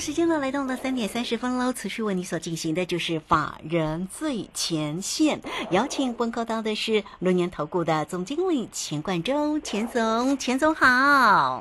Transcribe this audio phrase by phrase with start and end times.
[0.00, 10.86] 时间呢来到了三点三十分喽，持续为你所进行的就是法人最前线，邀请问候到的是龙年投顾的总经理钱冠中，钱总，钱总好。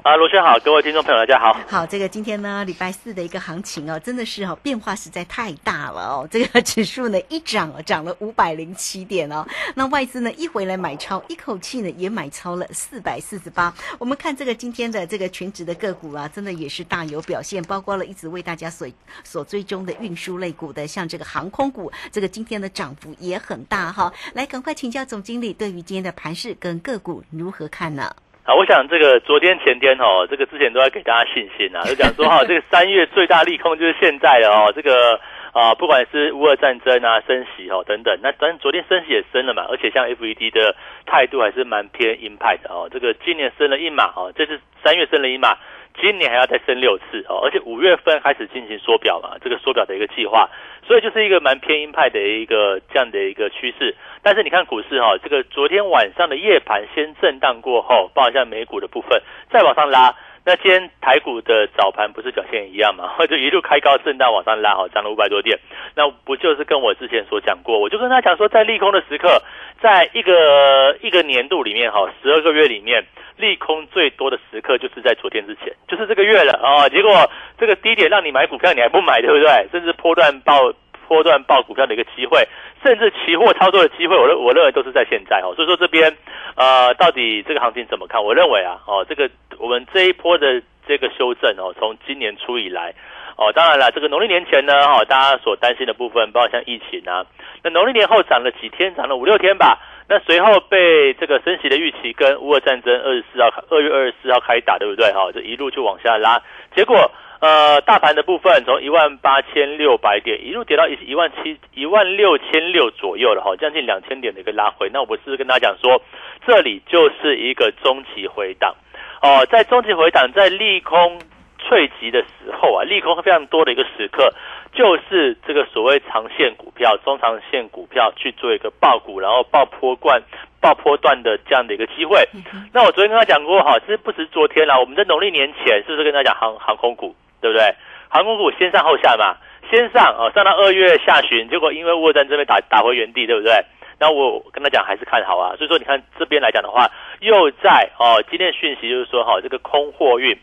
[0.03, 1.57] 啊，罗轩好，各位听众朋友大家好。
[1.67, 9.45] 好，这个今天呢礼拜四的一个行情哦，真的是哦变化实在太大了哦，这个指数呢一涨哦涨了五百零七点哦，
[9.75, 13.73] 那外资呢一回来买超，一口气呢也买超了四百四十八。
[13.99, 18.33] 我们看这个今天的这个全指的个股啊，真的也是大有表现，包括了一直。
[18.33, 18.87] 为大家所
[19.23, 24.11] 所追踪的运输类股的，像这个航空股，这个今天的涨幅也很大哈。
[24.33, 28.09] 来，赶快请教总经理，对于今天的盘势跟个股如何看呢？
[28.41, 35.21] 啊，我想这个昨天前天哦，这个之前都在给大家信心啊，就讲说哈， 这个三月最大利空就是现在了哦，这个
[35.53, 42.89] 啊，不管是乌俄战争啊、升息哦等等，那当然昨天升息也升了嘛，而且像 FED 的态度还是蛮偏鹰派的哦。
[42.91, 45.55] 这个今年升了一码哦，这是三月升了一码。
[45.99, 50.49] 今年还要再升六次哦，而且五月份开始进行缩表嘛，这个缩表的一个计划，
[50.87, 53.95] 所以就是一个蛮偏鹰派的一个这样的一个趋势。
[54.21, 60.15] 但是你看股市哈，这个昨天晚上的夜盘先震荡过后，报一下美股的部分，再往上拉。
[60.45, 63.15] 那今天台股的早盘不是表现一样嘛？
[63.27, 65.57] 就一路开高震荡往上拉，好，涨了五百多点。
[65.95, 67.79] 那不就是跟我之前所讲过？
[67.79, 69.41] 我就跟他讲说，在利空的时刻，
[69.81, 73.05] 在一个一个年度里面，哈，十二个月里面，
[73.37, 76.89] 利空最多的时刻就是在昨天之前，就是这个月了啊。
[76.89, 79.67] 结果这个低点让你买股票，你还不买，对不对？
[79.71, 80.73] 甚至波段报
[81.13, 82.47] 波段报股票的一个机会，
[82.83, 85.53] 甚至期货操作的机会，我认我认为都是在现在哦。
[85.55, 86.17] 所以说这边
[86.55, 88.23] 呃，到底这个行情怎么看？
[88.23, 89.29] 我认为啊，哦，这个。
[89.59, 92.93] 我们这一波的这个修正哦，从今年初以来，
[93.37, 97.23] 哦，当然了，这个农历年前呢，哈，大家所担心的部分，包括像疫情啊，
[97.63, 105.13] 那农历年后涨了几天，涨了五六天吧，那随后被这个升息的预期跟乌俄战争二十四号二月二十四号开打，对不对？
[105.13, 106.41] 哈，这一路就往下拉，
[106.75, 107.09] 结果
[107.43, 114.89] 呃，大盘的部分从一万八千六百点一路跌到一一万七一万六千六左右了，哈，将近两千点的一个拉回。
[114.93, 116.01] 那我不是跟大家讲说，
[116.47, 118.73] 这里就是一个中期回档。
[119.21, 121.19] 哦，在中期回档，在利空
[121.59, 124.33] 脆集的时候啊，利空非常多的一个时刻，
[124.71, 130.23] 就是这个所谓长线股票、中长线股票去做一个爆股，然后爆破冠、
[130.61, 132.25] 爆破段的这样的一个机会。
[132.71, 137.75] 那我昨天跟他讲过哈，其实不止昨天啦，我们在农历年前是不是跟他讲航航空股，对不对？
[138.07, 139.35] 航空股先上后下嘛，
[139.69, 143.51] 先上哦，上到二月下旬，结果因为沃战这边打打回原地，对不对？
[143.99, 146.89] 那我跟他讲还是看好啊，所以说你看这边来讲的话，
[147.19, 150.37] 又在哦，今天讯息就是说哈，这个空货运、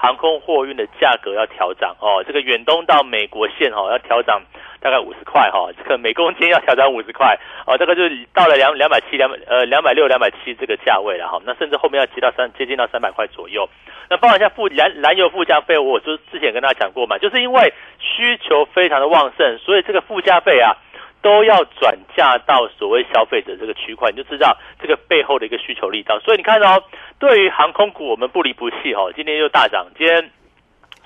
[0.00, 4.40] 航空货运的价格要调涨哦，这个远东到美国线哈要调涨
[4.80, 8.00] 大概五十块哈，这个每公斤要调涨五十块哦，这个就
[8.32, 13.68] 到了两两百七两百呃两百六两百七这个价位了哈，那甚至后面要接到三接近到三百块左右。
[14.08, 20.74] 那包含一下附燃燃油附加费，我就之前跟大家讲过嘛，就是因为需求非常的旺盛，所以这个附加费啊。
[21.22, 26.18] 都要转嫁到所谓消费者这个区块，你就知道这个背后的一个需求力道。
[26.20, 26.82] 所以你看哦，
[27.18, 29.12] 对于航空股，我们不离不弃哦。
[29.14, 30.30] 今天又大涨，今天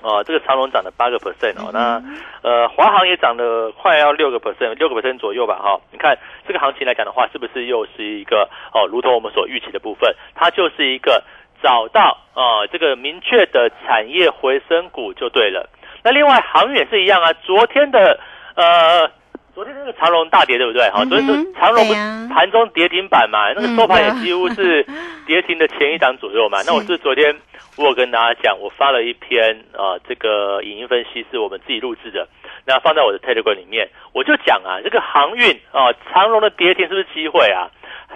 [0.01, 2.01] 哦，这个长龙涨了八个 percent 哦，那
[2.43, 5.81] 呃，华航也涨了快要六个 percent，六个 percent 左右吧哈。
[5.91, 11.23] 你看这个行情来讲的话，是不是又是一个哦，如同我们所预期的部分，它就是一个
[11.61, 15.69] 找到啊这个明确的产业回升股就对了。
[16.03, 18.17] 那另外航运是一样啊，昨天的
[18.55, 19.11] 呃。
[19.55, 20.83] 昨天那个长隆大跌，对不对？
[20.89, 21.87] 哈，所以说长龙
[22.27, 24.85] 盘中跌停板嘛，那个收盘也几乎是
[25.25, 26.59] 跌停的前一档左右嘛。
[26.67, 27.33] 那我是昨天
[27.77, 32.27] 我有跟大家讲，我发了一篇啊，这个影音分析是我们自己录制的，
[32.65, 37.71] 那放在我的 Telegram 里面，我就讲啊，这个航运啊，长隆的跌停是不是机会啊？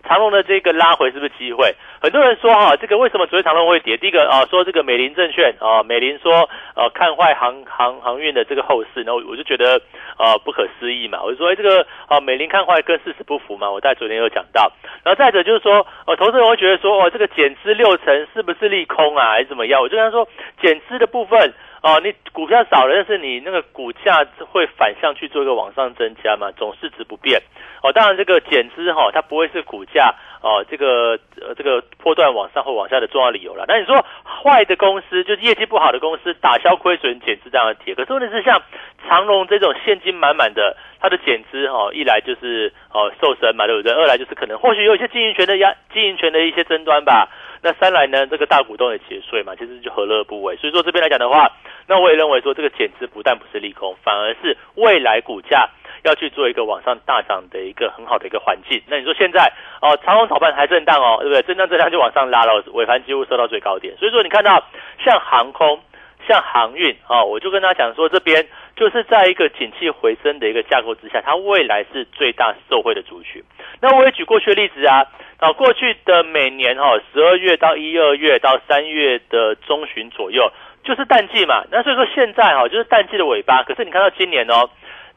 [0.07, 1.75] 长龙的这个拉回是不是机会？
[2.01, 3.97] 很多人说哈，这个为什么昨天长龙会跌？
[3.97, 9.81] 第一个啊，说这个美林证券啊，美林说呃看坏航航航运的这个后市，然后我就觉得
[10.17, 11.19] 呃不可思议嘛。
[11.21, 13.69] 我就说哎这个啊美林看坏跟事实不符嘛。
[13.69, 14.71] 我在昨天有讲到，
[15.03, 19.81] 然后再者就是说呃投资人会觉得说哦这个减资六成是不是利空啊还是怎么样？
[19.81, 20.27] 我就跟他说
[20.61, 21.53] 减资的部分。
[21.81, 27.41] 哦，你股票少了，但是你那个股价会反向去做一个往上增加嘛，总市值不变。
[27.81, 33.65] 哦，当然这个减资哈，它不会是股价哦这个呃这个波段往上或往下的重要理由了。
[33.67, 38.61] 那你说坏的公司，就是业绩不好的公司，打消亏损减资这样的铁，可是问题是像
[39.07, 43.91] 长荣这种现金满满的，它的减资哦，一来就是哦瘦身嘛，对不对？
[43.91, 47.29] 二来就是可能或许有一些经营权的压经营权的一些争端吧。
[47.61, 50.55] 那三来呢，这个大股东也节税嘛，其实就何乐不为。
[50.55, 51.51] 所以说这边来讲的话，
[51.87, 55.67] 那我也认为说这个减资不但不是利空，反而是未来股价
[56.03, 58.81] 要去做一个往上大涨的一个很好的一个环境。
[58.87, 59.51] 那你说现在
[59.81, 61.41] 哦，长虹炒盘还震荡哦，对不对？
[61.43, 63.95] 震荡震荡就往上拉了，尾盘几乎收到最高点。
[63.97, 64.63] 所以说你看到
[65.03, 65.79] 像航空。
[66.27, 73.41] 像航运啊，我就跟他讲说，这边就是在一个景气回升的一个架构之下，它未来是最大受惠的族群。
[73.79, 75.07] 那我也举过去的例子啊，
[75.39, 80.51] 啊，过去的每年哈，十二月到一二月到三月的中旬左右，
[80.83, 81.63] 就是淡季嘛。
[81.71, 83.63] 那所以说现在哈，就是淡季的尾巴。
[83.63, 84.69] 可是你看到今年哦，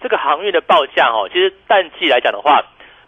[0.03, 2.63] 这个航运的报价哦，其实淡季来讲的话，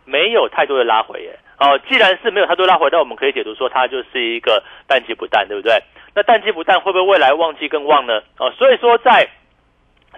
[0.04, 1.38] 没有太多的拉回耶。
[1.58, 5.82] 哦，既然是没有太多拉回，那我们可以解读说它就是一个淡季不淡，对不对？
[6.14, 8.22] 那淡季不淡，会不会未来旺季更旺呢？
[8.38, 9.28] 哦，所以说在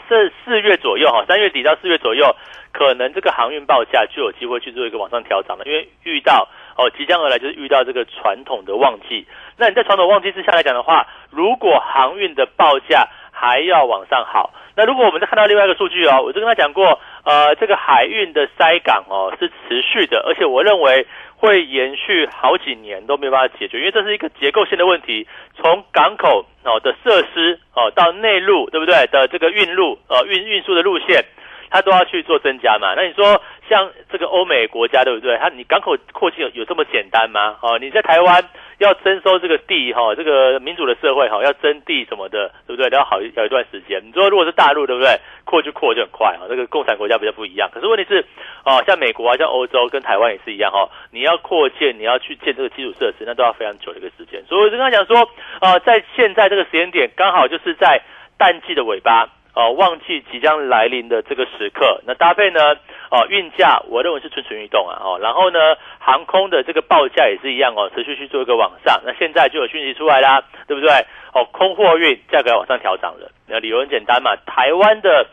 [0.09, 2.35] 四四月左右哈，三月底到四月左右，
[2.73, 9.27] 可能这个航运报价就有机会去做一个往上调整了，因为遇到哦即将而来就是遇到这个传统的旺季。
[9.59, 13.09] 那你在传统旺季之下来讲的话，如果航运的报价
[13.39, 21.07] 还要往上好，那如果我们再看到另外一个数据哦，我就跟他讲过，呃，这个海运的塞港哦是持续的，而且我认为。
[21.39, 25.29] 会延续好几年都没有办法解决，因为这是一个结构性的问题。
[25.55, 31.23] 从港口哦的设施哦到内陆，对不对的这个运路呃运运输的路线，
[31.71, 32.95] 它都要去做增加嘛。
[32.95, 35.37] 那你说像这个欧美国家，对不对？
[35.39, 37.57] 它你港口扩建有有这么简单吗？
[37.63, 38.45] 哦，你在台湾。
[38.79, 42.91] 要征收这个地哈，这个民主的社会哈，要征地什么的，对不对？
[42.91, 44.03] 都要好要一段时间。
[44.05, 45.19] 你说如果是大陆，对不对？
[45.47, 46.45] 扩就扩就很快哈。
[46.47, 47.71] 这个共产国家比较不一样。
[47.73, 48.23] 可是问题是，
[48.67, 50.91] 哦，像美国啊，像欧洲跟台湾也是一样哈。
[51.11, 54.45] 你要扩建，你要去建这个基础设施，那都要非常久的一个时间。
[54.45, 55.27] 所以我就跟他讲说，
[55.63, 58.03] 呃，在现在这个时间点，刚好就是在
[58.37, 59.27] 淡季的尾巴。
[59.57, 62.75] 哦，旺季即将来临的这个时刻，那搭配呢？
[63.11, 65.01] 哦，运价我认为是蠢蠢欲动啊！
[65.01, 65.59] 哦，然后呢，
[65.99, 69.01] 航空的这个报价也是一样哦，持续去做一个往上。
[69.07, 70.91] 那现在就有讯息出来啦，对不对？
[71.33, 73.31] 哦，空货运价格要往上调涨了。
[73.49, 75.27] 那理由很简单嘛，台湾的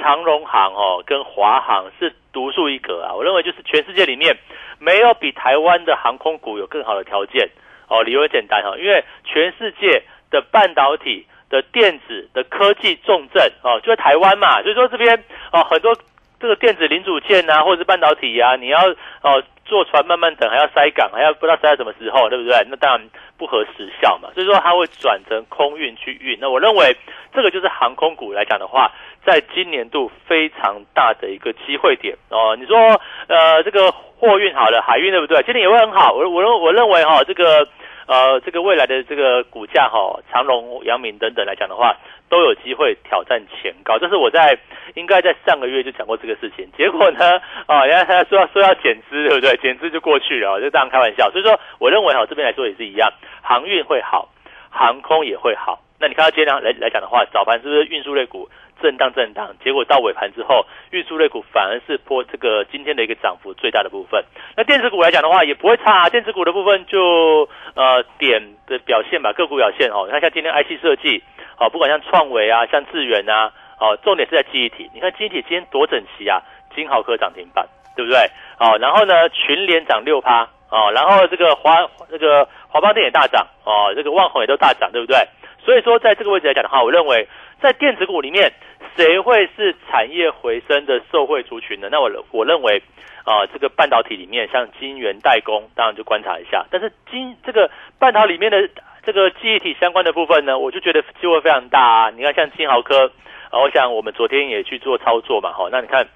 [0.00, 3.12] 长荣航哦跟华航是独树一格啊！
[3.14, 4.38] 我认为就是全世界里面
[4.78, 7.50] 没有比台湾的航空股有更好的条件
[7.88, 8.02] 哦。
[8.02, 11.26] 理由很简单哈，因为全世界的半导体。
[11.48, 15.16] 的电子的科技重镇哦，就在台湾嘛，所以说这边
[15.52, 15.96] 哦很多
[16.40, 18.80] 这个电子零组件啊，或者是半导体啊，你要
[19.22, 22.66] 哦坐船慢慢等，还要塞港，还要不知道塞到什么时候，对不对？
[22.68, 23.08] 那当然
[23.38, 26.38] 不合时效嘛，所以说它会转成空运去运。
[26.40, 26.96] 那我认为
[27.32, 28.92] 这个就是航空股来讲的话，
[29.24, 32.56] 在今年度非常大的一个机会点哦。
[32.58, 32.76] 你说
[33.28, 35.42] 呃这个货运好了，海运对不对？
[35.44, 36.12] 今年也会很好。
[36.12, 37.66] 我我认我认为哈这个。
[38.06, 41.96] 呃，这个未来的这个股价哈，长隆、阳明等等来讲的话，
[42.28, 43.98] 都有机会挑战前高。
[43.98, 44.56] 这是我在
[44.94, 46.68] 应该在上个月就讲过这个事情。
[46.76, 49.56] 结果呢， 啊，人家他说要说要减资，对不对？
[49.56, 51.30] 减资就过去了，就这样开玩笑。
[51.30, 53.12] 所以说，我认为哈，这边来说也是一样，
[53.42, 54.28] 航运会好，
[54.70, 55.82] 航空也会好。
[55.98, 58.48] 那你看到今天来来讲的话，早盘是不是运输类股？
[58.86, 64.24] 震荡震荡，结果到尾盘之后，运输类股反而是破这个今天的一个涨幅最大的部分。
[64.56, 70.04] 那电子股来讲的话，也不会差，电子股的部分就呃点的表现吧，个股表现哦。
[70.06, 71.20] 你看像今天 IC 设计，
[71.58, 73.50] 哦，不管像创维啊，像智源啊，
[73.80, 74.88] 哦，重点是在记忆体。
[74.94, 76.40] 你看记忆体今天多整齐啊，
[76.72, 77.66] 金豪科涨停板，
[77.96, 78.20] 对不对？
[78.60, 81.74] 哦，然后呢，群联涨六趴，哦，然后这个华
[82.08, 85.18] 这个华邦电也大涨，哦，这个万宏也都大涨，对不对？
[85.64, 87.26] 所以说在这个位置来讲的话，我认为。
[87.60, 88.52] 在电子股里面，
[88.96, 91.88] 谁会是产业回升的受惠族群呢？
[91.90, 92.82] 那我我认为，
[93.24, 96.66] 啊，这个半导体里面，像晶圆代工，当然就观察一下。
[96.70, 98.68] 但是晶这个半导体里面的
[99.04, 102.10] 这个记忆体相关的部分呢，我就觉得机会非常大啊。
[102.10, 103.10] 你看，像金豪科，
[103.50, 106.06] 啊，我想我们昨天也去做操作嘛，好，那你看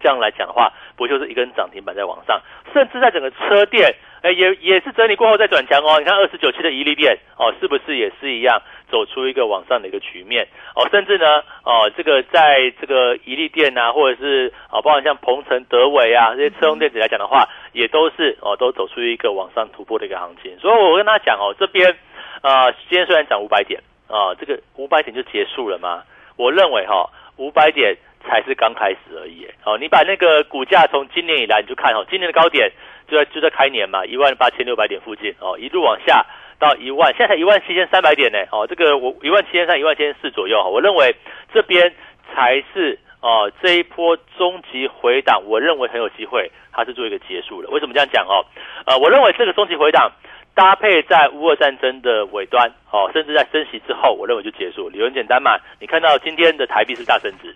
[0.00, 2.40] 这样来讲的话，不就是一根涨停板在往上，
[2.72, 3.94] 甚至在整个车电。
[4.22, 5.98] 哎，也也是整理过后再转强哦。
[5.98, 10.46] 你看二十九期的宜利电哦，是不是也是一样走出一个往上的一个局面
[10.76, 10.86] 哦？
[10.92, 20.58] 甚至呢哦，这个在这个宜利店啊，或者是啊，包括像鹏程、德伟啊这些车用电子来讲的话，也都是哦，都走出一个往上突破的一个行情。
[20.58, 21.96] 所以我跟他讲哦，这边
[22.42, 26.02] 啊，今天虽然涨五百点啊，这个五百点就结束了吗？
[26.36, 27.08] 我认为哈，
[27.38, 29.48] 五百点才是刚开始而已。
[29.64, 32.70] 哦，你把那个股价从今年以来你就看哦，今年的高点。
[33.08, 36.24] 就在就在开年嘛，一万八千六百点附近哦，一路往下
[36.62, 41.12] 到一万，现在才一万七千三百点呢哦，这个我一万七千三、一万七千四左右哈，我认为
[41.52, 41.92] 这边
[42.32, 47.68] 才是哦这一波终极回档，我认为很有机会，它是做一个结束了。
[47.70, 48.46] 为什么这样讲哦？
[48.86, 50.12] 呃，我认为这个终极回档
[50.54, 54.88] 搭配在乌俄战争的尾端，哦，甚至在升息之后，我认为就结束。
[54.88, 57.52] 理由很简单嘛，你看到今天的台币是大升值，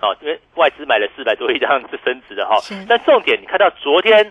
[0.00, 2.56] 哦，因为外资买了四百多亿，这样是升值的哈。
[2.88, 4.24] 但重点，你看到昨天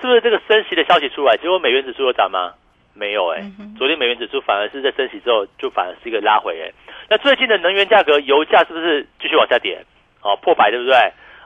[0.00, 2.52] 是不是这个升息的消息出来，结果美元指数有涨吗？
[3.00, 3.40] 没有哎，
[3.78, 6.68] 昨天美元指数反而是在升息之后，就反而是一个拉回哎。
[7.08, 9.82] 那最近的能源价格，油价是不是继续往下跌？
[10.20, 10.94] 哦，破百对不对？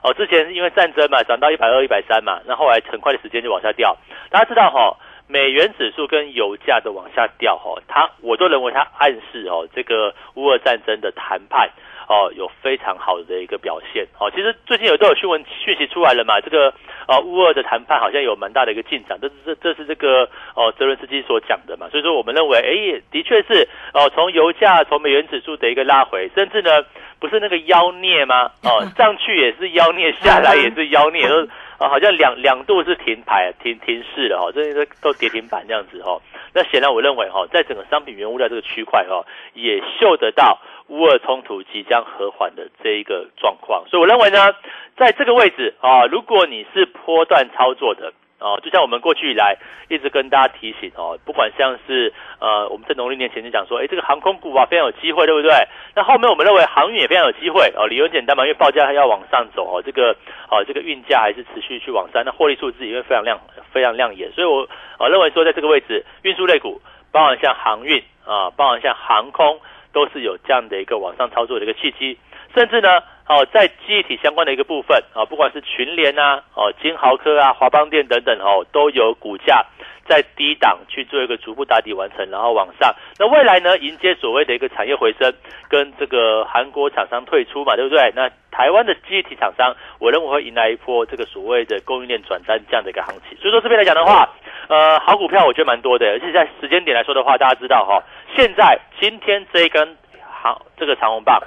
[0.03, 3.95] 哦，之前因为战争嘛，涨到一百二、一百三嘛，那后来很快的时间就往下掉。
[4.29, 4.97] 大家知道哈？
[5.27, 11.69] 美元指数跟油价的往下掉，哈，它我都认为它暗示哦，这个乌俄战争的谈判
[12.07, 16.71] 哦有非常好的一个表现，哦，其实最近有都有新闻讯息出来了嘛，这个
[17.07, 26.85] 呃乌俄的谈判好像有蛮大的一个进展，这是这这是这个哦泽伦斯基所讲的嘛，所以说我们认为，哎，的确是哦，从油价从美元指数的一个拉回，甚至呢
[27.19, 28.51] 不是那个妖孽吗？
[28.63, 31.47] 哦，上去也是妖孽，下来也是妖孽， 都。
[31.77, 36.17] 啊，好像两两度是停牌、停停市了哈，这些都都跌停板这样子哈。
[36.53, 40.57] 那显然，我认为哈，在整个商品原物料这个区块哈，也嗅得到
[40.87, 43.83] 乌尔冲突即将和缓的这一个状况。
[43.89, 44.55] 所以，我认为呢，
[44.95, 48.13] 在这个位置啊，如果你是波段操作的。
[48.45, 49.57] 哦，就像我们过去以来
[49.89, 55.49] 一直跟大家提醒哦，不管像是呃，我们在农历年前就讲说，哎，这个航空股啊非常有机会，对不对？
[55.95, 60.15] 那后面我们认为航运也非常有机会哦，理由很简单嘛，因为报价还要往上走哦，这个
[60.51, 63.39] 哦这个运价还是持续去往上，那获利数字也会非常亮
[63.71, 64.67] 非常亮眼，所以我
[64.99, 66.79] 我认为说在这个位置，运输类股，
[67.11, 69.59] 包含像航运啊，包含像航空，
[69.95, 72.19] 都是有这样的一个往上操作的一个契机，
[72.53, 73.01] 甚至呢。
[73.27, 79.65] 哦，在记忆体相关的一个部分啊，不管是群联啊、哦金豪科啊、华邦电等等哦，都有股价
[80.07, 82.93] 在低档去做一个逐步打底完成，然后往上。
[83.17, 85.33] 那未来呢，迎接所谓的一个产业回升，
[85.67, 88.13] 跟这个韩国厂商退出嘛，对不对？
[88.15, 93.35] 那台湾的记忆体厂商，我认为会迎来一波这个所谓的供应链转单这样的一个行情。
[93.39, 94.29] 所以说这边来讲的话，
[94.69, 98.03] 呃，好股票我觉得蛮多的，而且在时间点来说的话，大家知道哈，
[98.35, 101.41] 现在今天这一根好这个长红棒。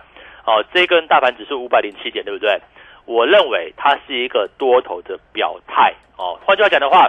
[0.47, 2.59] 哦，这一根大盘指数五百零七点，对不对？
[3.05, 5.93] 我认为它是一个多头的表态。
[6.17, 7.07] 哦，换句话讲的话，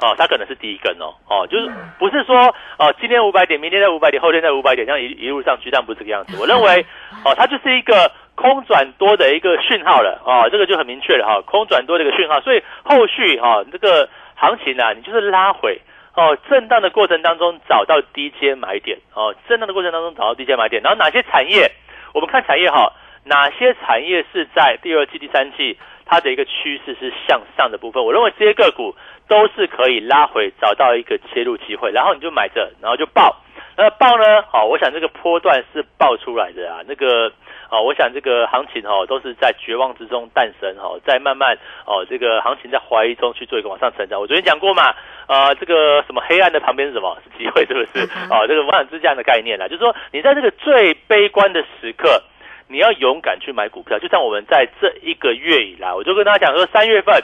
[0.00, 1.12] 哦，它可能是第一根哦。
[1.28, 6.38] 哦，就是不是说哦，今天五百点，明天在五百点，后天在五百点，这样一一路上去，但不是这个样子。
[6.40, 6.86] 我认为，
[7.26, 10.22] 哦，它就是一个空转多的一个讯号了。
[10.24, 12.40] 哦，这个就很明确了哈，空转多的一个讯号。
[12.40, 15.78] 所以后续哈，这个行情啊，你就是拉回。
[16.16, 18.98] 哦，震荡的过程当中找到低阶买点。
[19.14, 21.70] 哦，震荡的过程当中找到低阶买点，然后哪些产业？
[22.12, 22.92] 我们看产业哈，
[23.24, 28.04] 哪些产业是在第二季、第三季它的一个趋势是向上的部分？
[28.04, 28.94] 我认为这些个股
[29.28, 33.40] 都是可以拉回，找到一个切入机会，然后你就买着，然后就爆。
[33.76, 34.42] 那爆呢？
[34.52, 36.80] 好，我想这个波段是爆出来的啊。
[36.86, 37.32] 那个
[37.70, 44.20] 哦，我想这个行情哦都是在绝望之中诞生哈，在慢慢哦这个行情在怀疑中去做一个往上成长。
[44.20, 44.94] 我昨天讲过嘛，
[45.26, 47.18] 呃，这个什么黑暗的旁边是什么？
[47.24, 48.04] 是机会，是不是？
[48.30, 52.22] 哦，这个往是这样的概念啦，就是说你在这个最悲观的时刻，
[52.68, 53.98] 你要勇敢去买股票。
[53.98, 57.22] 就像我们在这一个月以来，我就跟大家讲说，三月份。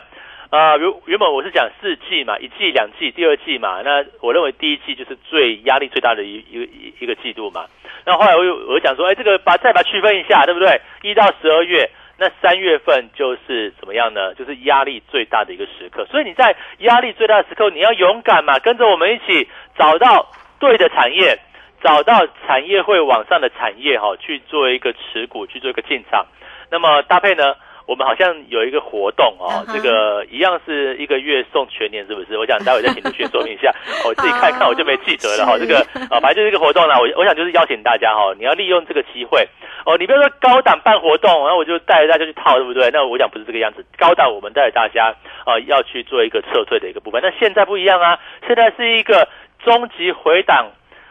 [0.50, 3.82] 啊，原原本我是讲四季嘛，一季、两季、第二季嘛。
[3.82, 7.66] 那我认为第一季就是最压力最大的一一个一一个季度嘛。
[8.04, 10.80] 那后来我我讲说，哎，这个把再把它区分一下，对不对？
[11.02, 14.34] 一到十二月，那三月份就是怎么样呢？
[14.34, 16.04] 就是压力最大的一个时刻。
[16.10, 21.38] 所以你在压力最大的时刻，你要勇敢嘛，跟着我们一起找到对的产业，
[21.82, 26.26] 找到产业会往上的产业哈，去做一个持股，去做一个进场。
[26.70, 27.54] 那么搭配呢？
[27.86, 32.38] 我们好像有一个活动哦，这个一样是一个月送全年，是不是？
[32.38, 33.74] 我想待会再请陆续说明一下，
[34.06, 35.58] 我 自己看看我就没记得了哈。
[35.58, 39.44] 这个啊，反正就是一个活动啦，我我想就是邀请大家哈，你要利用这个机会
[39.84, 39.98] 哦。
[39.98, 42.88] 你不要说高档办活动，然后我就带着大家去套，对不对？
[42.92, 45.12] 那我想不是这个样子，高档我们带着大家
[45.44, 47.20] 啊要去做一个撤退的一个部分。
[47.20, 49.26] 那现在不一样啊，现在是一个
[49.64, 50.70] 终极回档，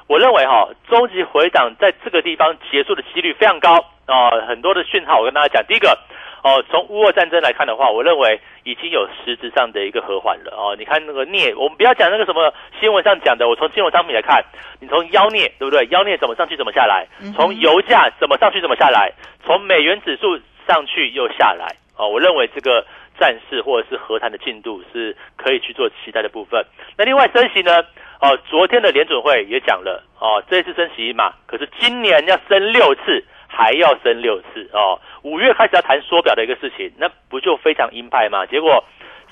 [0.10, 3.76] 我认为哈，终极回档在这个地方结束的几率非常高
[4.08, 4.32] 啊。
[4.48, 5.96] 很多的讯号，我跟大家讲，第一个。
[6.42, 10.74] 哦，从乌俄战争来看的话，我认为已经有实质上的一个和缓了哦。
[10.80, 14.42] 你看那个镍，我们不要讲那个什么新闻上讲的，我从金融商品来看，
[14.80, 15.86] 你从妖镍对不对？
[15.92, 17.06] 妖镍怎么上去怎么下来？
[17.36, 19.12] 从油价怎么上去怎么下来？
[19.46, 22.08] 从美元指数上去又下来哦。
[22.08, 22.86] 我认为这个
[23.20, 26.66] 战事或者是和谈的进度是可以去做期待的部分。
[26.98, 27.84] 那另外升息呢？
[28.22, 33.24] 哦，昨天的联准会也讲了哦，这次升息嘛，可是今年要升六次。
[33.52, 38.46] 还要升六次哦，五月开始要谈缩表的一个事情，那不就非常鹰派吗？
[38.46, 38.82] 结果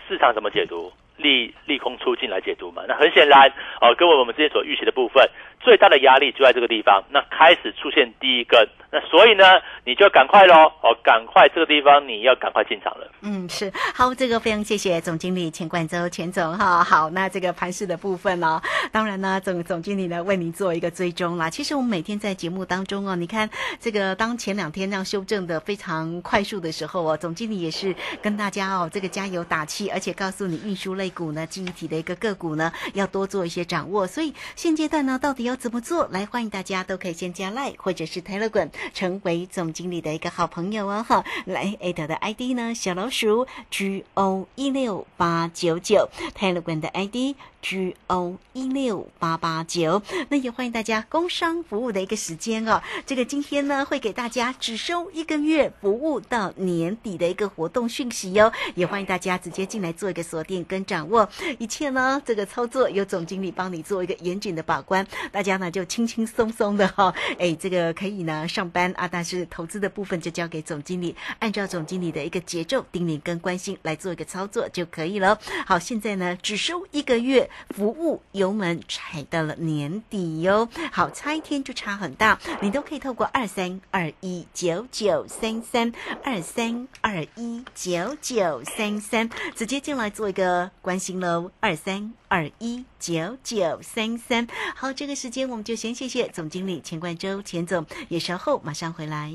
[0.08, 0.92] 市场怎么解读？
[1.18, 2.82] 利利空出尽来解读嘛？
[2.88, 3.48] 那很显然
[3.80, 5.24] 哦，跟我们之前所预期的部分
[5.60, 9.44] 最大的压力就在这个地方，那开始出现第一根，那所以呢，
[9.84, 13.12] 你就赶快喽，哦，赶快这个地方你要赶快进场了。
[13.22, 16.84] 嗯，是好，这个非常谢谢总经理钱冠洲钱总哈。
[16.84, 18.62] 好，那这个盘市的部分呢，
[18.92, 21.50] 当然呢，总总经理呢为您做一个追踪啦。
[21.50, 23.50] 其实我们每天在节目当中哦，你看
[23.80, 34.08] 这个当前两天那样修正的非常快速的时候哦，总经理也是跟大家哦这个加油打气，而且告诉你运输类股呢、记忆体的一个个股呢要多做一些掌握。
[34.08, 36.06] 所以现阶段呢，到底要怎么做？
[36.12, 41.24] 来，欢迎大家都可以先加 Line 或者是 Telegram 成为总经理的一个好朋友哦哈。
[41.46, 47.38] 来 A 的 ID 呢，小老鼠 G O 一六八九九，Telegram 的 ID
[47.68, 50.02] G O 一六八八九。
[50.30, 52.82] 那也欢迎大家工商服务的一个时间哦。
[53.06, 58.50] 这个今天呢，会给大家只收一个月服务到年底的一个活动讯息哟。
[58.76, 61.28] 也欢迎大家直接进来做一个锁定跟掌握，
[61.60, 75.38] 一切呢这个操作由总经理帮你做一个严谨的把关，大家呢就轻轻松松的哈、哎，这个可以呢上班啊，但是投资的部分就交给总经理，按照总经理的一个节奏、叮咛跟关心来做一个操作就可以了。
[75.66, 80.68] 好，现在呢只收一个月服务，油门踩到了年底哟。
[80.92, 85.92] 好，差一天就差很大，你都可以透过二三二一九九三三
[86.24, 91.52] 二三二一九九三三直接进来做一个关心喽。
[91.60, 94.48] 二三二一九九三三。
[94.76, 99.34] 好，这个时间我们就先谢谢总经理钱冠洲钱总，也稍后马上回来。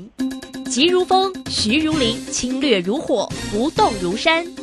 [0.69, 4.62] 急如风，徐如林，侵略如火，不动如山。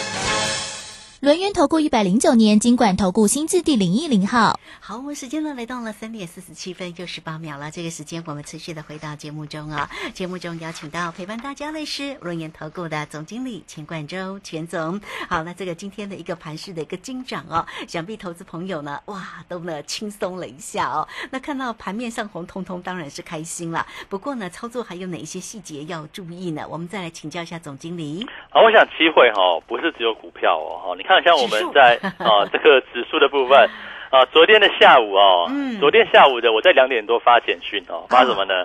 [1.21, 4.59] 轮源投顾一百零九年金管投顾新字第零一零号。
[4.79, 7.69] 好，我们时间呢来到了三点四十七分又十八秒了。
[7.69, 9.87] 这个时间我们持续的回到节目中啊。
[10.15, 14.99] 节目中邀请到陪伴大家的是轮源投顾的总经理钱冠洲钱总。
[15.29, 21.07] 好，那这个今天的一个盘市的一个金涨哦，想必投资朋友呢，哇，都呢轻松了一下哦。
[21.29, 23.85] 那看到盘面上红彤彤，当然是开心了。
[24.09, 26.65] 不过呢，操作还有哪一些细节要注意呢？
[26.67, 28.25] 我们再来请教一下总经理。
[28.49, 33.67] 好，我想机会哈、不是只有股票哦，哈，你看像我们在啊 这个指数的部分
[34.11, 38.63] 啊，昨天的下午哦，嗯昨天下午的我在两点多发简讯哦，发什么呢？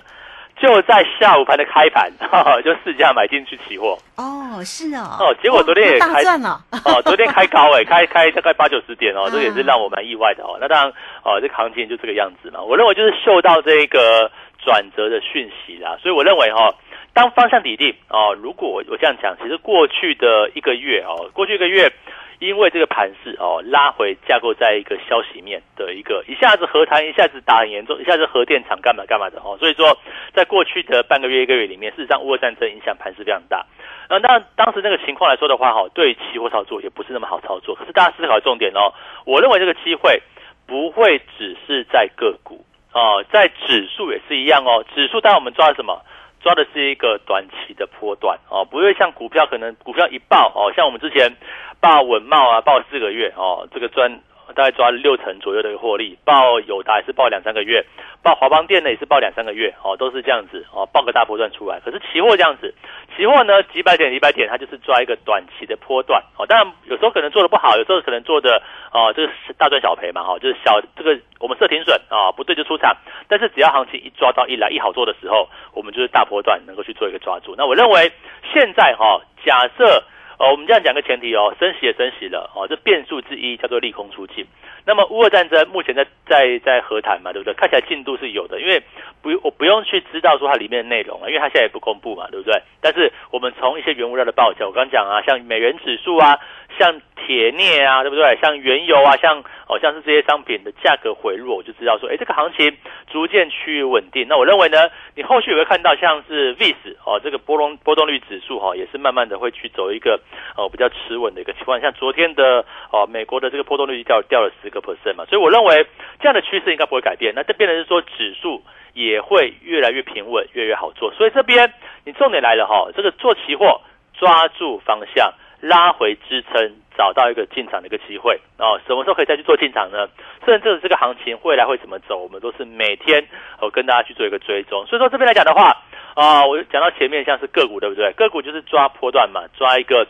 [0.59, 2.11] 就在下午盘的开盘，
[2.64, 5.04] 就试价买进去期货哦，是哦。
[5.20, 6.59] 哦，结果昨天也开赚了。
[6.82, 10.56] 哦，昨天开高哎、 开开大概八九十点哦，这也是让我蛮意外的哦。
[10.59, 10.90] 那当然
[11.22, 12.62] 哦，这个行情就这个样子嘛。
[12.62, 14.30] 我认为就是嗅到这个
[14.64, 16.74] 转折的讯息啦，所以我认为哈、哦，
[17.12, 21.92] 当方向底定哦，如果我我这样讲，其实过去的一个月哦，过去一个月。
[22.38, 29.96] 因为这个盘势哦拉回架构在一个消息面的一个一下子和谈，一下子打很严重，一下子核电厂干嘛干嘛的哦，所以说
[30.35, 33.64] 在过去的半个月一个月里面，事实上乌俄战争影响盘势非常大。
[34.09, 37.75] 那当然当时那个情况来说的话，哈，对期货操作也不是那么好操作。
[37.75, 38.92] 可是大家思考重点哦，
[39.25, 40.22] 我认为这个机会
[40.66, 44.85] 不会只是在个股哦，在指数也是一样哦。
[44.94, 46.03] 指数当然我们抓什么？
[46.42, 51.33] 抓的是一个短期的波段哦，不会像股票可能股票一爆哦，像我们之前
[51.80, 54.20] 报稳茂啊，报四个月哦，这个赚
[54.54, 57.84] 大概抓六成左右的一个获利，报友达也是报两三个月，
[58.22, 61.80] 报华邦电呢也是报两三个月哦，都是这样子哦，报个大波段出来。
[61.80, 62.72] 可是期货这样子，
[63.16, 68.62] 期货呢几百点几百点，它就是抓一个短期的波段哦，当然有时候可能做的不好，有时候可能做的
[68.92, 72.96] 哦，这是大赚小赔嘛哈、哦，就是小这个我们设停损啊、不对就出场，
[73.28, 77.54] 但是只要行情一抓到一来一好做的时候，我们就是大波段能够去做一个抓住。
[77.58, 78.12] 那我认为
[78.52, 80.02] 现在哈、假设
[80.38, 84.46] 哦，我们这样讲个前提哦，升息也升息了哦，这变数之一叫做利空出尽。
[84.87, 87.53] 那么乌俄战争目前在在在和谈嘛，对不对？
[87.55, 88.81] 看起来进度是有的，因为
[89.20, 92.62] 不我不用去知道说它里面的内容啊，因为它现在也不公布嘛，对不对？
[92.81, 96.38] 但是我们从一些原物料的报价，我刚刚讲啊，像美元指数啊，
[96.79, 98.38] 像铁镍啊，对不对？
[98.40, 102.77] 像原油啊，像哦像是这些商品的价格回落，我就知道说，哎，这个行情
[103.11, 104.27] 逐渐趋于稳定。
[104.29, 110.20] 那我认为呢，你后续也会看到像是 VIX 哦，这个波动波动率指数哈，也是慢慢的会去走一个
[110.57, 111.81] 哦比较持稳的一个情况。
[111.81, 115.86] 像昨天的哦美国的这个波动率掉掉了十个 percent 嘛，所以我认为
[116.20, 117.32] 这样的趋势应该不会改变。
[117.34, 118.62] 那这边的是说指数
[118.94, 121.12] 也会越来越平稳，越来越好做。
[121.12, 121.72] 所以这边
[122.04, 123.80] 你重点来了哈，这个做期货
[124.14, 125.32] 抓住方向。
[125.62, 128.78] 拉回支撑，找到一个进场的一个机会哦。
[128.86, 130.06] 什么时候可以再去做进场呢？
[130.44, 133.26] 甚至这个行情未来会怎么走，我们都是每天
[133.62, 134.84] 我跟大家去做一个追踪。
[134.86, 135.74] 所以说这边来讲的话，
[136.14, 138.12] 啊，我讲到前面像是个股，对不对？
[138.12, 140.06] 个股就是抓波段嘛，抓一个。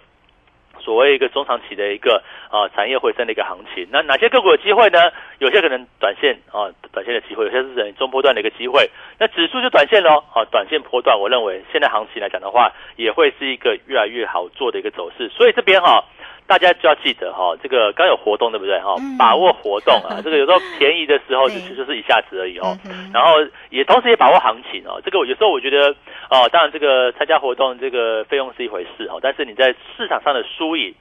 [0.80, 4.98] 所谓一个中长期的一个啊产业回升的一个行情，那哪些个股有机会呢？
[5.38, 8.88] 有些可能短线啊短线的机会，有些是等中波段的一个机会。
[9.18, 15.28] 那指数就短线喽，啊短线波段，我认为现在行情来讲的话，也会是一个越来越好做的一个走势。
[15.28, 16.04] 所以这边哈。
[16.46, 18.94] 大家就要记得哈，这个刚有活动对不对哈？
[19.18, 22.76] 把握活动啊， 这个有时候便宜的时候就其实是一下子而已哦。
[23.12, 23.32] 然后
[23.70, 25.00] 也同时也把握行情哦。
[25.04, 25.90] 这个有时候我觉得
[26.30, 30.94] 哦，当然这个参加活动这个费用是一回事哦，但是你在市场上的输赢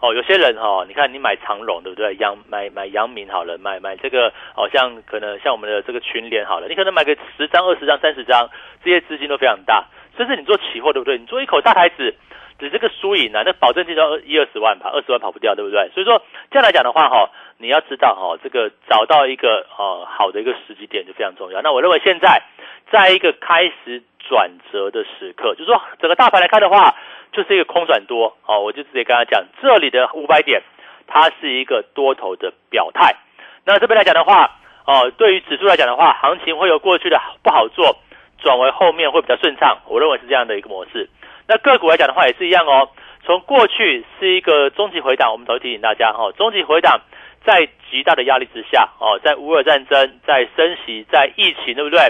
[0.00, 2.14] 哦，有些人哈，你看你买长荣对不对？
[2.16, 8.48] 阳买买阳明好了，买买这个好像可能像我们的这个群联好了，你可能买个十张、二十张、三十张，
[8.84, 9.84] 这些资金都非常大。
[10.16, 11.16] 甚至你做期货对不对？
[11.18, 12.14] 你做一口大台子。
[12.62, 13.42] 你这个输赢呢？
[13.44, 15.90] 那保证金要一二十万吧，二十万跑不掉，对不对？
[15.92, 21.60] 所以说这样来讲的话，哈，你要知道哈，这个找到一个呃好的一个时机点就非常重要。
[21.60, 22.40] 那我认为现在
[22.92, 26.94] 在一个开始转折的时刻，就是说整个大盘来看的话，
[27.32, 28.60] 就是一个空转多哦。
[28.60, 30.62] 我就直接跟他讲，这里的五百点，
[31.08, 33.16] 它是一个多头的表态。
[33.64, 37.96] 那这边来讲的话，哦，对于指数来讲的话，行情会有过去的不好做，
[38.38, 39.78] 转为后面会比较顺畅。
[39.88, 41.10] 我认为是这样的一个模式。
[41.48, 42.88] 那个股来讲的话也是一样哦，
[43.24, 47.00] 从过去是一个中级回档，我们都提醒大家哈，中级回档
[47.44, 52.00] 在极大的压力之下哦，在乌尔战争、在升息、在疫情，对不对？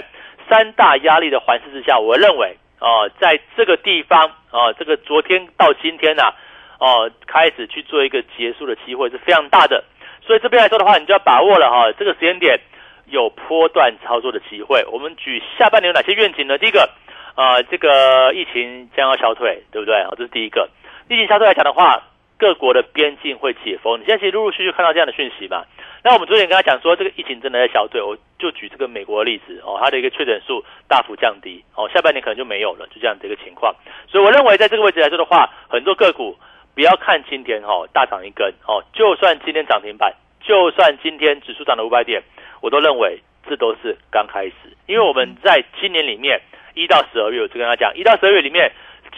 [0.49, 6.33] 三大压力的环视之下，我认为哦，在这个地方哦，这个昨天到今天呐，
[6.79, 9.83] 哦，开始去做一个结束的机会是非常大的，
[10.25, 12.59] 所以这边来说的话，你就要把握了哈，这个时间点
[13.07, 14.85] 有波段操作的机会。
[14.91, 16.57] 我们举下半年有哪些愿景呢？
[16.57, 16.89] 第一个。
[17.35, 20.03] 啊，这个疫情将要消退，对不对？
[20.03, 20.69] 好，这是第一个。
[21.09, 22.03] 疫情消退来讲的话，
[22.37, 23.99] 各国的边境会解封。
[23.99, 25.65] 你现在其实陆陆续续看到这样的讯息嘛？
[26.03, 33.73] 那我们昨天跟他讲说，这个疫情真的在消退，我就举这个美国的例子哦，它的一个确诊数大幅降低哦，下半年可能就没有了，就这样的一个情况。
[34.07, 36.37] 所以我认为在这个位置来说的话，很多个股
[36.75, 42.21] 不要看今天哦大涨一根哦，就算今天涨停板，就算今天指数涨了五百点，
[42.61, 44.53] 我都认为这都是刚开始，
[44.87, 46.41] 因为我们在今年里面。
[46.75, 48.71] 一到十二月，我就跟他讲，一到十二月里面，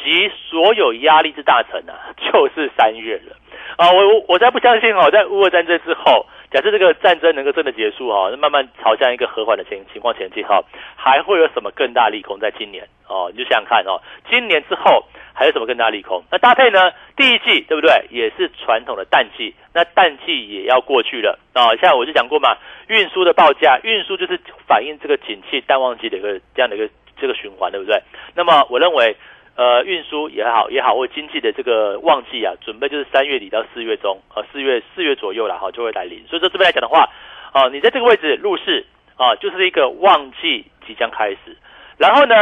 [0.04, 3.38] 集所有压力之大成啊，就是三月了
[3.78, 3.90] 啊！
[3.94, 10.64] 我我我才不相信哦，在乌俄战争之后，假设这个战争能够真的结束哈，慢慢朝向一个和缓的情情况前进哈，
[10.96, 13.30] 还会有什么更大利空在今年哦？
[13.36, 16.24] 你就想想看哦，今年之后还有什么更大利空？
[16.32, 16.94] 那搭配呢？
[17.18, 17.92] 第一季对不对？
[18.10, 21.76] 也是传统的淡季，那淡季也要过去了啊！
[21.76, 22.56] 像我就讲过嘛，
[22.88, 26.90] 运输的报价，运输就是反映这个景气淡旺季的一个这样的一个。
[27.18, 27.98] 这个循环对不对？
[28.36, 29.16] 那么我认为，
[29.56, 36.22] 呃，运输也好也好，或经济的这个旺季啊，准备就是三月底到四月中，呃，四月四月左右了哈，就会来临。
[36.28, 37.10] 所以说这边来讲的话，
[37.54, 41.56] 啊，你在这个位置入市啊，就是一个旺季即将开始。
[41.98, 42.36] 然后呢，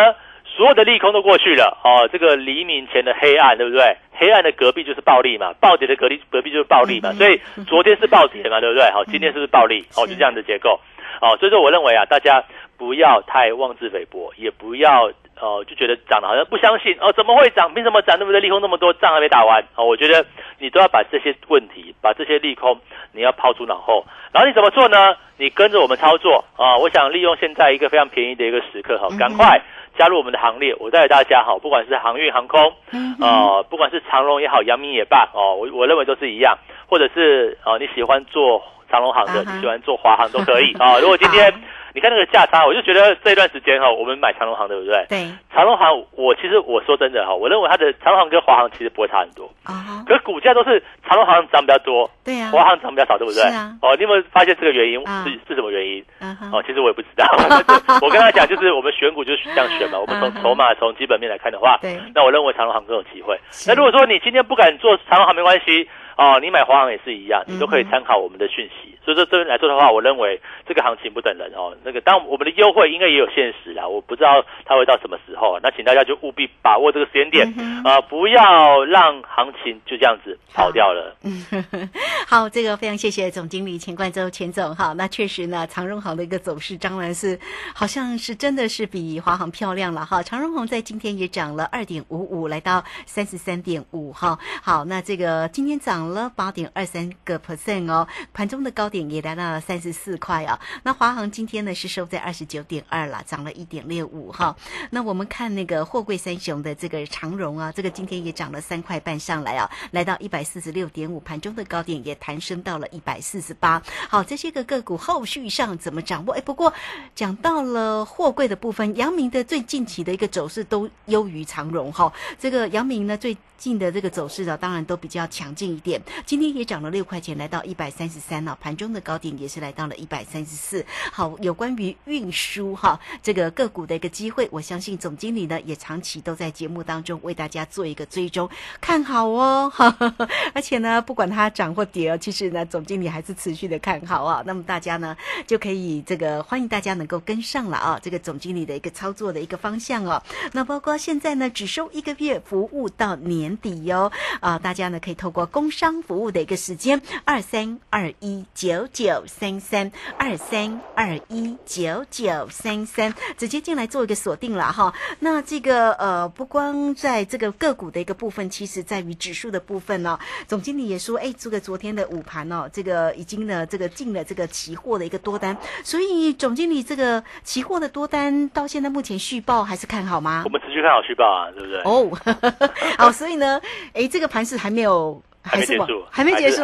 [0.43, 3.95] 所有的利空都过去了，哦，这个黎明前的黑暗，对不对？
[4.15, 7.12] 黑暗的隔壁就是暴利嘛，暴跌的隔壁隔壁就是暴利嘛。
[7.13, 8.89] 所以昨天是暴跌嘛，对不对？
[8.89, 9.86] 好，今天是不是暴利？
[9.95, 10.80] 哦，就这样的结构。
[11.21, 12.43] 哦，所以说我认为啊，大家。
[12.77, 17.73] 不要太妄自菲薄，也不要呃就觉得涨了好像不相信哦，怎么会涨？
[17.73, 18.17] 凭什么涨？
[18.17, 18.41] 对不对？
[18.41, 19.86] 利空那么多，仗还没打完哦。
[19.86, 20.25] 我觉得
[20.59, 22.79] 你都要把这些问题，把这些利空，
[23.12, 24.05] 你要抛诸脑后。
[24.31, 25.15] 然后你怎么做呢？
[25.38, 26.77] 你跟着我们操作啊！
[26.77, 29.59] 我想利用现在一个非常便宜的一个时刻哈，赶快
[29.97, 30.75] 加入我们的行列。
[30.79, 32.73] 我带大家哈，不管是航运航空
[33.19, 36.57] 呃，不管是长荣也好，阳明也罢哦，我我认为都是一样。
[36.88, 40.99] 或者是哦你喜欢做长荣航的，你喜欢做华航都可以 啊。
[40.99, 41.51] 如果今天
[41.93, 45.06] 你看那个价差，我就觉得这段时间哈，我们买长隆行对不对？
[45.10, 53.43] 对，长隆行，我其实我说真的哈，我认为它的长隆行跟华航其实不会差很多，啊，可是股价都是长隆行涨比较多，对呀，华航涨比较少，对不对？
[53.43, 56.03] 是啊哦，你有没有发现这个原因啊是是什么原因？
[56.19, 57.25] 嗯哼，哦，其实我也不知道。
[58.01, 59.99] 我跟他讲，就是我们选股就是这样选嘛。
[60.01, 63.39] 我们从筹码、从基本面来看的话，对那我认为长隆行更有机会。
[63.51, 68.97] 是那如果说你今天不敢做长隆行没关系哦，你买华航也是一样，你都可以参考我们的讯息。
[69.04, 71.76] 所以说这边来说的话，我认为这个行情不等人哦。
[71.84, 75.60] 那个当我们的优惠应该也有限时啦，我不知道它会到什么时候。
[75.62, 77.45] 那请大家就务必把握这个时间点
[77.84, 81.15] 啊、不要让行情就这样子跑掉了。
[81.23, 81.45] 嗯，
[82.26, 84.93] 好，这个非常谢谢总经理钱冠洲钱总哈。
[84.93, 87.38] 那确实呢，长荣行的一个走势当然是
[87.76, 90.23] 好像是真的是比华航漂亮了哈。
[90.23, 94.39] 长荣行在今天也涨了二点五五，来到三十三点五哈。
[94.63, 100.59] 好，那这个今天涨了八点二三个 percent 哦，盘中的高点也来到了三十四块啊。
[100.83, 104.55] 那华航今天呢是收在二十九点二啦，涨了一点六五哈。
[104.91, 113.81] 那我们看那个货柜三雄的这个长荣啊，这个今天也涨了三块半上来啊，来到一百四十六点五，盘中的高点也弹升到了一百四十八。
[114.09, 116.33] 好，这些个个股后续上怎么掌握？
[116.33, 116.73] 哎，不过
[117.15, 122.11] 讲到了货柜的部分，阳明的最近期的一个走势都优于长荣哈。
[122.39, 125.92] 这个阳明呢最近的这个走势啊，当然都比较强劲一点，
[126.25, 130.86] 今天也涨了六块钱，来到一百三十三了，盘中的高点也是来到了一百三十四。
[131.12, 139.71] 好，有关于运输哈这个个股的一个机会，我相信总经理呢也长期都在节目当中为大家做一个追踪，看好哦，
[140.53, 144.43] 而且呢，不管它涨或跌，其实呢，总经理还是持续的看好啊。
[144.45, 150.21] 那么大家呢就可以这个欢迎大家能够跟上了啊，这个总经理的一个操作的一个方向哦。
[150.51, 164.93] 那包括现在呢，只收一个月服务到年底哟、啊，大家呢可以透过工商服务的一个时间二三二一九九三三二三二一九九三三，直接进来做一个锁定了哈。
[165.19, 170.17] 那这个呃，不光在这个个股的一个部分，其实在于指数的部分呢、
[170.48, 180.50] 总经理也说，哎，这个昨天的午盘哦，这个已经呢这个进了这个期货的一个多单，所以总经理这个期货的多单到现在目前续报还是看好吗我？
[180.50, 181.82] 们持续看好续报啊，对不对？
[181.82, 183.60] 哦， 好，所以呢，
[183.93, 185.22] 哎，这个盘是还没有。
[185.43, 186.63] 还没结束，还没结束，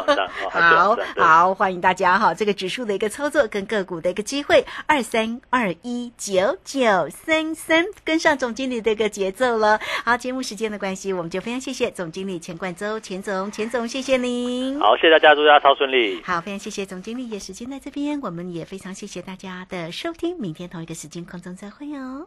[0.50, 9.78] 好好，欢迎大家哈，这个指数的一个操作跟个股的一个机会，二三二一九九三三，跟上总经理的一个节奏了。
[10.04, 14.80] 好，节目时间的关系，我们就非常谢谢总经理钱冠周钱总，钱总谢谢您。
[14.80, 16.22] 好，谢谢大家，祝大家超顺利。
[16.24, 22.26] 好，非常谢谢总经理，也时间在这边，我们也非常谢谢大家的收听，明天同一个时间空中再会哦。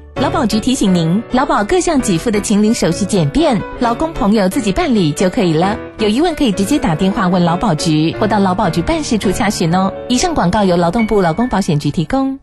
[0.21, 5.75] 劳保局提醒您，劳保各项给付的请领手续简便，劳工朋友自己办理就可以了。
[5.97, 9.91] 有疑问可以直接打电话问劳保局，或到劳保局办事处查询哦。
[10.09, 12.37] 以上广告由劳动部劳工保险局提供。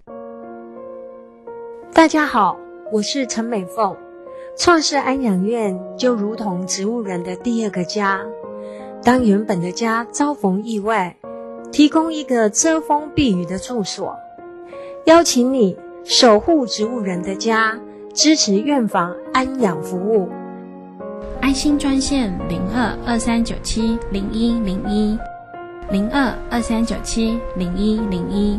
[1.93, 2.59] 大家好，
[2.91, 3.97] 我是陈美凤。
[4.57, 8.23] 创世安养院就如同植物人的第二个家，
[9.05, 11.15] 当原本的家遭逢意外，
[11.71, 14.17] 提供一个遮风避雨的住所。
[15.05, 15.77] 邀请你
[16.11, 17.79] 守护植物人的家，
[18.15, 20.27] 支持院房安养服务。
[21.43, 25.19] 爱心专线零二二三九七零一零一
[25.91, 28.59] 零二二三九七零一零一。